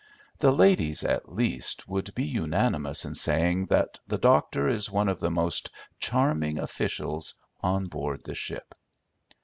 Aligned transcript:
The 0.39 0.49
ladies, 0.49 1.03
at 1.03 1.31
least, 1.31 1.87
would 1.87 2.15
be 2.15 2.25
unanimous 2.25 3.05
in 3.05 3.13
saying 3.13 3.67
that 3.67 3.99
the 4.07 4.17
doctor 4.17 4.67
is 4.67 4.89
one 4.89 5.07
of 5.07 5.19
the 5.19 5.29
most 5.29 5.69
charming 5.99 6.57
officials 6.57 7.35
on 7.61 7.85
board 7.85 8.23
the 8.25 8.33
ship. 8.33 8.73